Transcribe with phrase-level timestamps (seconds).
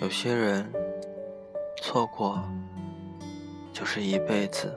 [0.00, 0.64] 有些人
[1.82, 2.40] 错过
[3.72, 4.72] 就是一辈子。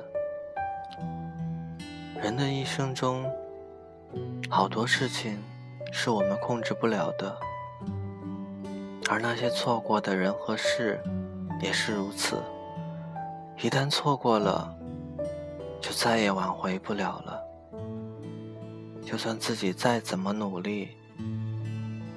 [2.19, 3.23] 人的一生中，
[4.49, 5.37] 好多事情
[5.91, 7.37] 是我们控制不了的，
[9.09, 10.99] 而那些错过的人和事
[11.61, 12.41] 也是如此。
[13.59, 14.75] 一旦错过了，
[15.79, 17.39] 就再也挽回不了了。
[19.05, 20.89] 就算自己再怎么努力，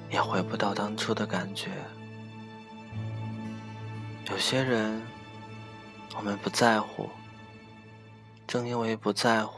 [0.09, 1.69] 也回不到当初的感觉。
[4.31, 5.01] 有些人，
[6.17, 7.11] 我们不在乎，
[8.47, 9.55] 正因为不在乎，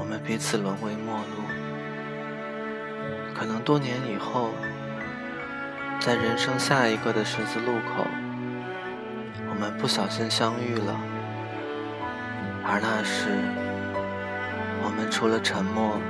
[0.00, 1.42] 我们彼此沦为陌路。
[3.34, 4.52] 可能多年以后，
[6.00, 8.06] 在人生下一个的十字路口，
[9.50, 10.98] 我们不小心相遇了，
[12.64, 13.28] 而那时，
[14.82, 16.00] 我们除了沉默，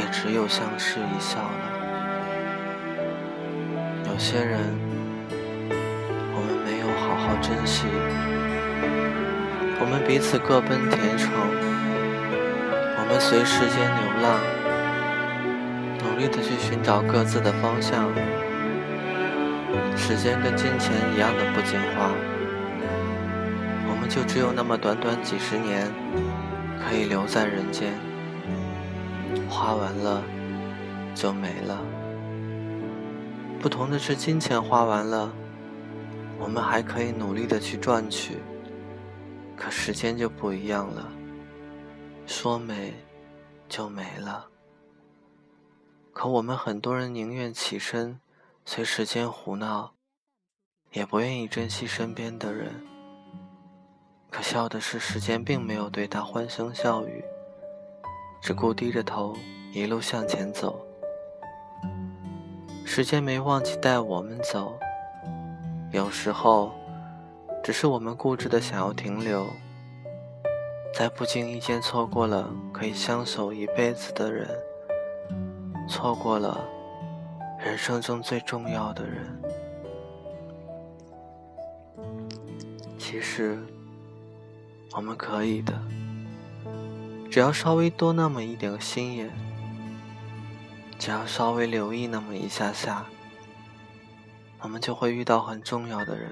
[0.00, 1.70] 也只有相视一笑了。
[4.06, 4.82] 有些人。
[7.34, 7.82] 好珍惜，
[9.80, 11.32] 我们彼此各奔前程，
[12.94, 14.38] 我们随时间流浪，
[15.98, 18.06] 努力的去寻找各自的方向。
[19.96, 22.14] 时间跟金钱一样的不经花，
[23.90, 25.90] 我们就只有那么短短几十年
[26.86, 27.94] 可以留在人间，
[29.50, 30.22] 花完了
[31.16, 31.80] 就没了。
[33.60, 35.32] 不同的是，金钱花完了。
[36.44, 38.36] 我们还可以努力的去赚取，
[39.56, 41.10] 可时间就不一样了，
[42.26, 42.92] 说没
[43.66, 44.46] 就没了。
[46.12, 48.20] 可我们很多人宁愿起身
[48.66, 49.94] 随时间胡闹，
[50.92, 52.74] 也不愿意珍惜身边的人。
[54.30, 57.24] 可笑的是，时间并没有对他欢声笑语，
[58.42, 59.34] 只顾低着头
[59.72, 60.86] 一路向前走。
[62.84, 64.78] 时间没忘记带我们走。
[65.94, 66.72] 有时候，
[67.62, 69.46] 只是我们固执的想要停留，
[70.92, 74.50] 在不经意间错过了可以相守一辈子的人，
[75.88, 76.66] 错过了
[77.64, 79.40] 人生中最重要的人。
[82.98, 83.56] 其实，
[84.96, 85.72] 我们可以的，
[87.30, 89.30] 只要稍微多那么一点心眼，
[90.98, 93.06] 只要稍微留意那么一下下。
[94.64, 96.30] 我们就会遇到很重要的人，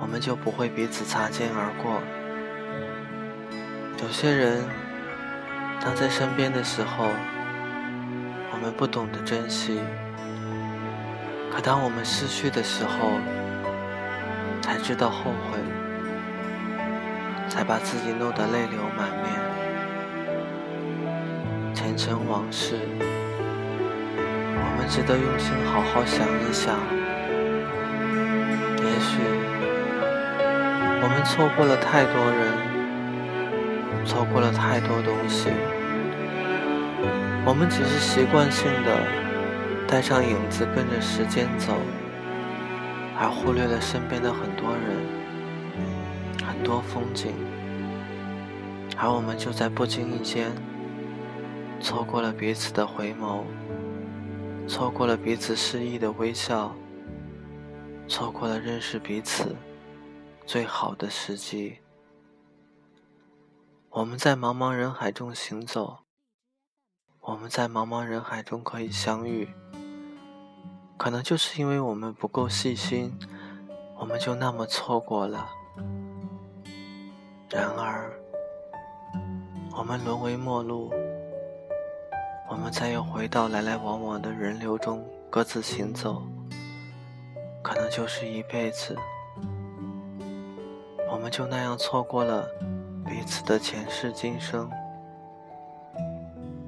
[0.00, 2.00] 我们就不会彼此擦肩而过。
[4.02, 4.64] 有些人，
[5.82, 7.04] 当在身边的时候，
[8.52, 9.80] 我们不懂得珍惜；
[11.52, 13.10] 可当我们失去的时候，
[14.62, 15.58] 才知道后悔，
[17.50, 19.28] 才把自己弄得泪流满面。
[21.74, 22.78] 前尘往事。
[24.82, 26.74] 们值得用心好好想一想。
[28.78, 29.22] 也许
[31.00, 35.50] 我们错过了太多人，错过了太多东西。
[37.46, 41.74] 我们只是习惯性的带上影子跟着时间走，
[43.16, 47.32] 而忽略了身边的很多人、很多风景。
[48.98, 50.50] 而我们就在不经意间
[51.78, 53.44] 错过了彼此的回眸。
[54.68, 56.74] 错过了彼此示意的微笑，
[58.08, 59.54] 错过了认识彼此
[60.46, 61.78] 最好的时机。
[63.90, 65.98] 我们在茫茫人海中行走，
[67.20, 69.48] 我们在茫茫人海中可以相遇，
[70.96, 73.18] 可能就是因为我们不够细心，
[73.98, 75.50] 我们就那么错过了。
[77.50, 78.18] 然而，
[79.76, 80.90] 我们沦为陌路。
[82.48, 86.22] 我们再又回到来来往往的人流中，各自行走，
[87.62, 88.96] 可能就是一辈子。
[91.10, 92.46] 我们就那样错过了
[93.06, 94.70] 彼此的前世今生。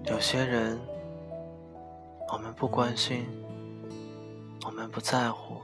[0.04, 0.78] 有些人，
[2.32, 3.26] 我们不关心，
[4.64, 5.60] 我们不在乎，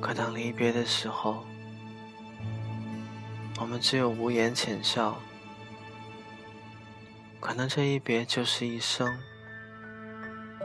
[0.00, 1.44] 可当离别的时候，
[3.60, 5.16] 我们只有无言浅笑。
[7.48, 9.10] 可能这一别就是一生，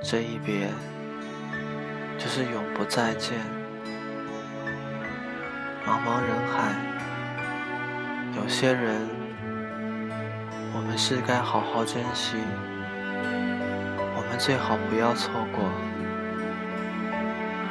[0.04, 0.68] 这一别
[2.18, 3.40] 就是永不再见。
[5.88, 6.76] 茫茫人海，
[8.36, 9.08] 有些人，
[10.76, 12.36] 我们是该好好珍惜，
[14.18, 15.64] 我们最好不要错过，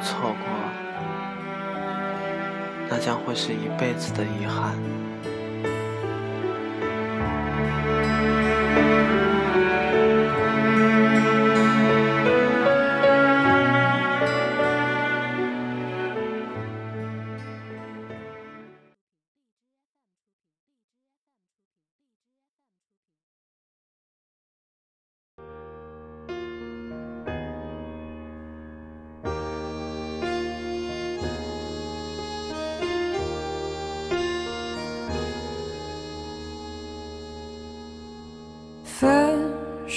[0.01, 0.47] 错过，
[2.89, 4.73] 那将会是一辈子的遗憾。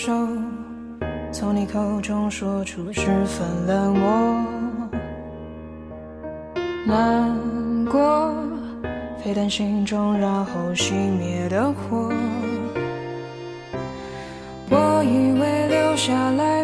[0.06, 0.12] 手，
[1.32, 4.46] 从你口中说出十分冷漠，
[6.86, 7.36] 难
[7.90, 8.32] 过，
[9.20, 12.12] 沸腾心中然后熄灭的火。
[14.70, 16.55] 我以为留下来。